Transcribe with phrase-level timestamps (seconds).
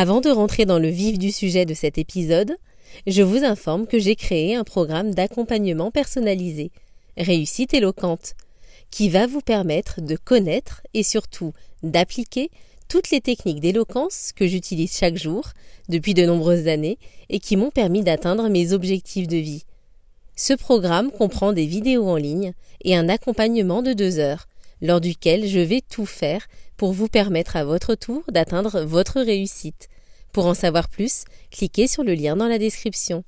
[0.00, 2.56] Avant de rentrer dans le vif du sujet de cet épisode,
[3.08, 6.70] je vous informe que j'ai créé un programme d'accompagnement personnalisé,
[7.16, 8.34] Réussite éloquente,
[8.92, 12.48] qui va vous permettre de connaître et surtout d'appliquer
[12.88, 15.48] toutes les techniques d'éloquence que j'utilise chaque jour
[15.88, 19.64] depuis de nombreuses années et qui m'ont permis d'atteindre mes objectifs de vie.
[20.36, 22.52] Ce programme comprend des vidéos en ligne
[22.84, 24.46] et un accompagnement de deux heures,
[24.80, 29.88] lors duquel je vais tout faire pour vous permettre à votre tour d'atteindre votre réussite.
[30.32, 33.24] Pour en savoir plus, cliquez sur le lien dans la description.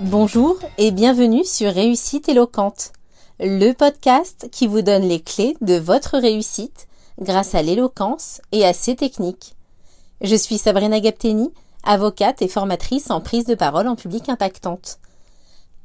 [0.00, 2.92] Bonjour et bienvenue sur Réussite éloquente,
[3.38, 6.88] le podcast qui vous donne les clés de votre réussite
[7.20, 9.54] grâce à l'éloquence et à ses techniques.
[10.20, 11.50] Je suis Sabrina Gapteni,
[11.82, 14.98] avocate et formatrice en prise de parole en public impactante.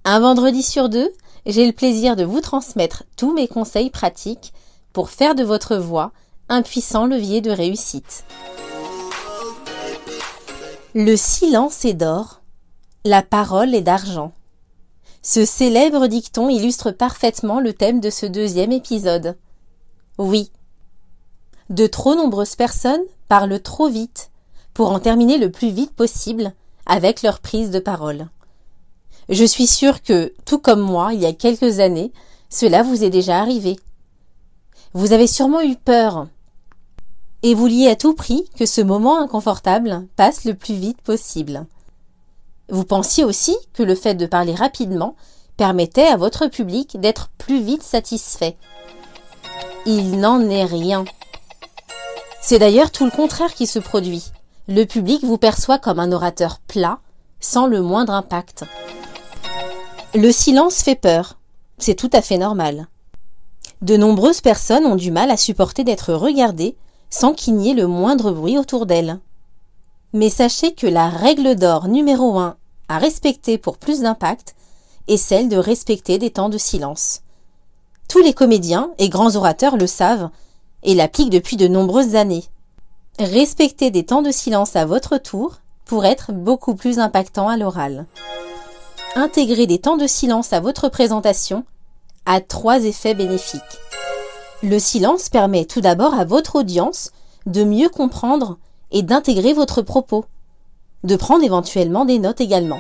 [0.04, 1.10] Un vendredi sur deux,
[1.46, 4.54] j'ai le plaisir de vous transmettre tous mes conseils pratiques
[4.92, 6.12] pour faire de votre voix
[6.50, 8.26] un puissant levier de réussite.
[10.94, 12.42] Le silence est d'or,
[13.06, 14.34] la parole est d'argent.
[15.22, 19.38] Ce célèbre dicton illustre parfaitement le thème de ce deuxième épisode.
[20.18, 20.52] Oui.
[21.70, 24.30] De trop nombreuses personnes parlent trop vite
[24.74, 26.54] pour en terminer le plus vite possible
[26.86, 28.28] avec leur prise de parole.
[29.30, 32.12] Je suis sûre que, tout comme moi, il y a quelques années,
[32.50, 33.78] cela vous est déjà arrivé.
[34.94, 36.28] Vous avez sûrement eu peur
[37.42, 41.66] et vouliez à tout prix que ce moment inconfortable passe le plus vite possible.
[42.70, 45.16] Vous pensiez aussi que le fait de parler rapidement
[45.58, 48.58] permettait à votre public d'être plus vite satisfait.
[49.86, 51.06] Il n'en est rien.
[52.48, 54.26] C'est d'ailleurs tout le contraire qui se produit.
[54.68, 57.00] Le public vous perçoit comme un orateur plat,
[57.40, 58.66] sans le moindre impact.
[60.14, 61.40] Le silence fait peur.
[61.80, 62.86] C'est tout à fait normal.
[63.82, 66.78] De nombreuses personnes ont du mal à supporter d'être regardées
[67.10, 69.18] sans qu'il n'y ait le moindre bruit autour d'elles.
[70.14, 72.58] Mais sachez que la règle d'or numéro un
[72.90, 74.54] à respecter pour plus d'impact
[75.08, 77.22] est celle de respecter des temps de silence.
[78.08, 80.30] Tous les comédiens et grands orateurs le savent
[80.86, 82.46] et l'appliquent depuis de nombreuses années.
[83.20, 88.06] Respectez des temps de silence à votre tour pour être beaucoup plus impactant à l'oral.
[89.16, 91.66] Intégrer des temps de silence à votre présentation
[92.26, 93.62] a trois effets bénéfiques.
[94.64, 97.12] Le silence permet tout d'abord à votre audience
[97.46, 98.58] de mieux comprendre
[98.92, 100.26] et d'intégrer votre propos
[101.04, 102.80] de prendre éventuellement des notes également.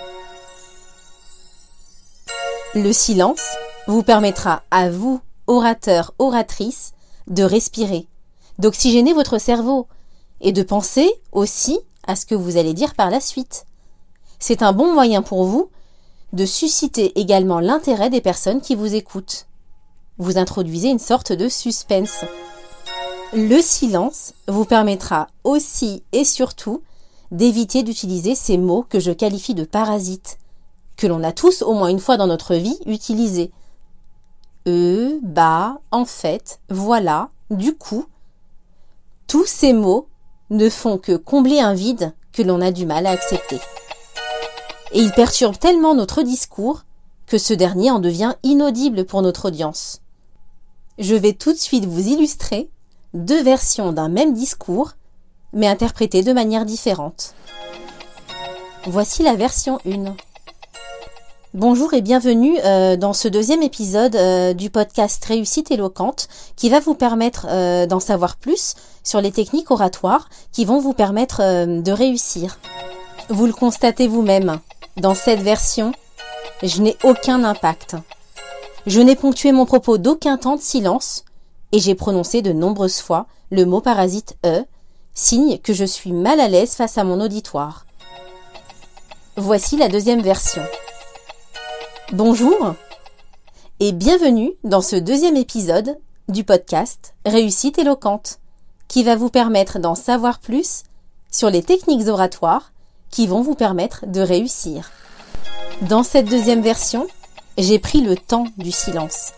[2.74, 3.44] Le silence
[3.88, 6.94] vous permettra à vous, orateur, oratrice,
[7.28, 8.08] de respirer,
[8.60, 9.88] d'oxygéner votre cerveau
[10.42, 13.66] et de penser aussi à ce que vous allez dire par la suite.
[14.40, 15.70] C'est un bon moyen pour vous
[16.34, 19.48] de susciter également l'intérêt des personnes qui vous écoutent.
[20.18, 22.26] Vous introduisez une sorte de suspense.
[23.34, 26.82] Le silence vous permettra aussi et surtout
[27.32, 30.38] d'éviter d'utiliser ces mots que je qualifie de parasites,
[30.96, 33.52] que l'on a tous au moins une fois dans notre vie utilisés.
[34.68, 38.06] E, bah, en fait, voilà, du coup.
[39.28, 40.08] Tous ces mots
[40.50, 43.60] ne font que combler un vide que l'on a du mal à accepter.
[44.92, 46.84] Et ils perturbent tellement notre discours
[47.26, 50.02] que ce dernier en devient inaudible pour notre audience.
[51.00, 52.70] Je vais tout de suite vous illustrer
[53.14, 54.94] deux versions d'un même discours
[55.54, 57.34] mais interprétée de manière différente.
[58.86, 60.16] Voici la version 1.
[61.56, 66.28] Bonjour et bienvenue euh, dans ce deuxième épisode euh, du podcast Réussite éloquente
[66.58, 70.92] qui va vous permettre euh, d'en savoir plus sur les techniques oratoires qui vont vous
[70.92, 72.60] permettre de réussir.
[73.30, 74.60] Vous le constatez vous-même,
[74.98, 75.94] dans cette version,
[76.62, 77.96] je n'ai aucun impact.
[78.86, 81.24] Je n'ai ponctué mon propos d'aucun temps de silence
[81.72, 84.66] et j'ai prononcé de nombreuses fois le mot parasite E
[85.14, 87.86] signe que je suis mal à l'aise face à mon auditoire.
[89.38, 90.62] Voici la deuxième version.
[92.14, 92.76] Bonjour
[93.80, 95.98] et bienvenue dans ce deuxième épisode
[96.30, 98.38] du podcast Réussite éloquente,
[98.88, 100.84] qui va vous permettre d'en savoir plus
[101.32, 102.74] sur les techniques oratoires
[103.10, 104.92] qui vont vous permettre de réussir.
[105.82, 107.08] Dans cette deuxième version,
[107.58, 109.32] j'ai pris le temps du silence.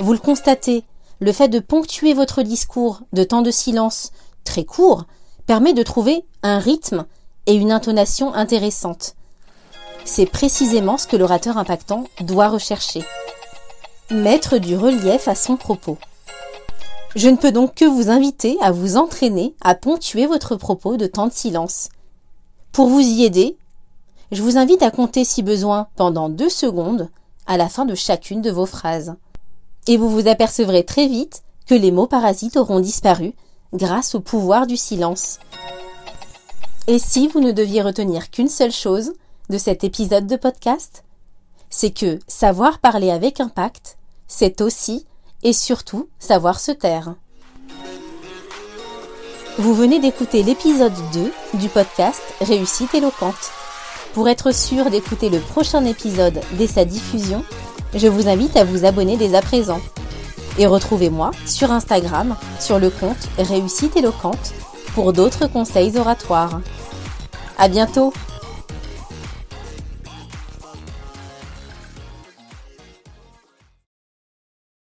[0.00, 0.82] Vous le constatez,
[1.20, 4.10] le fait de ponctuer votre discours de temps de silence
[4.42, 5.04] très court,
[5.46, 7.06] permet de trouver un rythme
[7.46, 9.14] et une intonation intéressante.
[10.04, 13.02] C'est précisément ce que l'orateur impactant doit rechercher.
[14.10, 15.98] Mettre du relief à son propos.
[17.16, 21.06] Je ne peux donc que vous inviter à vous entraîner à ponctuer votre propos de
[21.06, 21.88] temps de silence.
[22.72, 23.56] Pour vous y aider,
[24.32, 27.08] Je vous invite à compter si besoin pendant deux secondes
[27.48, 29.16] à la fin de chacune de vos phrases.
[29.88, 33.34] Et vous vous apercevrez très vite que les mots parasites auront disparu
[33.72, 35.40] grâce au pouvoir du silence.
[36.86, 39.12] Et si vous ne deviez retenir qu'une seule chose
[39.50, 41.04] de cet épisode de podcast,
[41.68, 43.98] c'est que savoir parler avec impact,
[44.28, 45.06] c'est aussi
[45.42, 47.16] et surtout savoir se taire.
[49.58, 53.50] Vous venez d'écouter l'épisode 2 du podcast Réussite éloquente.
[54.14, 57.44] Pour être sûr d'écouter le prochain épisode dès sa diffusion,
[57.94, 59.80] je vous invite à vous abonner dès à présent.
[60.58, 64.54] Et retrouvez-moi sur Instagram sur le compte Réussite éloquente
[64.94, 66.60] pour d'autres conseils oratoires.
[67.58, 68.12] À bientôt!